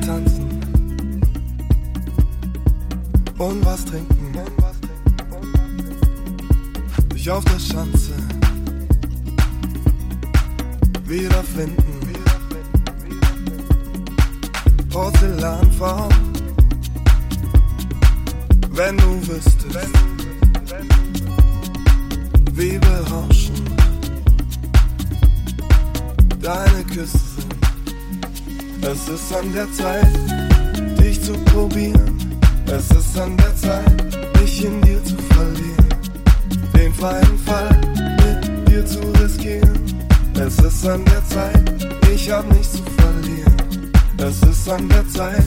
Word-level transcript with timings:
tanzen 0.00 0.48
und 3.38 3.64
was 3.64 3.84
trinken. 3.84 4.16
Dich 7.14 7.30
auf 7.30 7.44
der 7.44 7.58
Schanze 7.58 8.12
wiederfinden. 11.06 11.84
Porzellanform, 14.90 16.08
wenn 18.72 18.96
du 18.96 19.28
wüsstest, 19.28 19.90
wie 22.52 22.78
berauschend 22.78 23.70
deine 26.40 26.84
Küsse 26.84 27.18
sind. 27.18 27.57
Es 28.90 29.06
ist 29.06 29.36
an 29.36 29.52
der 29.52 29.70
Zeit, 29.70 30.08
dich 30.98 31.22
zu 31.22 31.34
probieren. 31.52 32.40
Es 32.66 32.90
ist 32.90 33.18
an 33.18 33.36
der 33.36 33.54
Zeit, 33.54 34.40
mich 34.40 34.64
in 34.64 34.80
dir 34.80 35.04
zu 35.04 35.14
verlieren. 35.34 35.88
Den 36.74 36.94
freien 36.94 37.38
Fall 37.44 37.68
mit 38.24 38.66
dir 38.66 38.86
zu 38.86 39.00
riskieren. 39.20 39.78
Es 40.40 40.58
ist 40.58 40.86
an 40.86 41.04
der 41.04 41.22
Zeit, 41.26 41.86
ich 42.10 42.30
hab 42.30 42.50
nichts 42.50 42.72
zu 42.72 42.82
verlieren. 42.96 43.92
Es 44.16 44.42
ist 44.42 44.70
an 44.70 44.88
der 44.88 45.06
Zeit. 45.08 45.44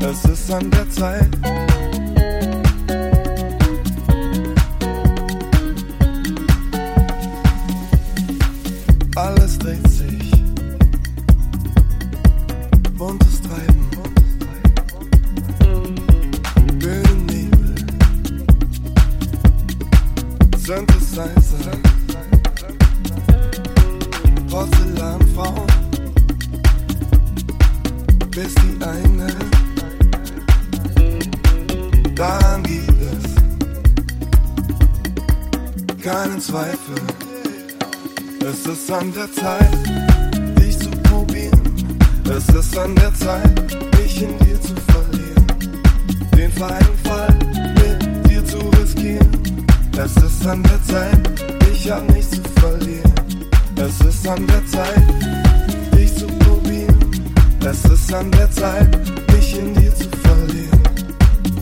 Es 0.00 0.24
ist 0.24 0.52
an 0.52 0.70
der 0.70 0.90
Zeit. 0.90 1.71
Synthesizer. 20.74 21.76
Porzellanfrau. 24.48 25.66
Bis 28.30 28.54
die 28.54 28.82
eine. 28.82 29.28
Daran 32.14 32.62
gibt 32.62 33.02
es 33.12 33.22
keinen 36.02 36.40
Zweifel. 36.40 37.00
Es 38.40 38.64
ist 38.66 38.90
an 38.90 39.12
der 39.12 39.30
Zeit, 39.30 39.72
dich 40.58 40.78
zu 40.78 40.90
probieren. 41.02 41.60
Es 42.34 42.48
ist 42.48 42.78
an 42.78 42.94
der 42.94 43.14
Zeit, 43.14 43.76
mich 43.98 44.22
in 44.22 44.38
dir 44.38 44.58
zu 44.62 44.74
verlieren. 44.88 45.46
Den 46.34 46.50
freien 46.52 46.98
Fall 47.04 47.21
Es 49.96 50.16
ist 50.16 50.46
an 50.46 50.62
der 50.62 50.82
Zeit, 50.84 51.44
ich 51.70 51.90
hab 51.90 52.10
nichts 52.12 52.30
zu 52.30 52.42
verlieren. 52.60 53.12
Es 53.76 54.00
ist 54.00 54.26
an 54.26 54.46
der 54.46 54.66
Zeit, 54.66 55.04
dich 55.94 56.16
zu 56.16 56.26
probieren. 56.26 56.98
Es 57.64 57.84
ist 57.84 58.12
an 58.12 58.30
der 58.32 58.50
Zeit, 58.50 58.98
mich 59.32 59.58
in 59.58 59.74
dir 59.74 59.94
zu 59.94 60.08
verlieren. 60.22 60.82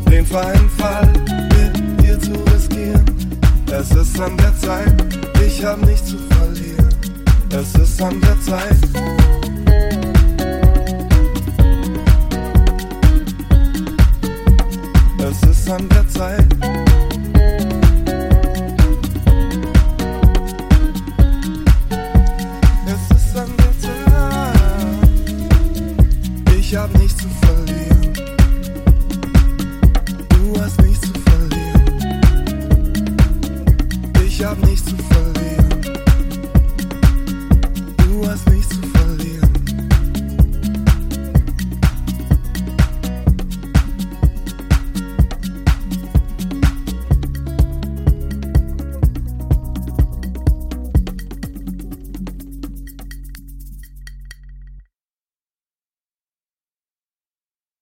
Den 0.09 0.25
freien 0.25 0.71
Fall 0.71 1.13
mit 1.57 2.01
dir 2.01 2.21
zu 2.21 2.33
riskieren. 2.53 3.05
Es 3.73 3.91
ist 3.91 4.21
an 4.21 4.37
der 4.37 4.57
Zeit, 4.57 5.05
ich 5.45 5.65
hab 5.65 5.85
nichts 5.85 6.11
zu 6.11 6.19
verlieren. 6.19 6.89
Es 7.53 7.75
ist 7.75 8.01
an 8.01 8.21
der 8.21 8.41
Zeit. 8.41 8.77
Es 15.19 15.49
ist 15.49 15.71
an 15.71 15.89
der 15.89 16.09
Zeit. 16.09 16.90
Ich 34.41 34.47
hab 34.47 34.59
nichts 34.67 34.87
zu 34.87 34.97
verlieren. 34.97 35.40